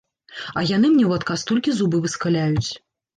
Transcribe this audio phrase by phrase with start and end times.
[0.61, 2.67] А яны мне ў адказ толькі зубы выскаляюць.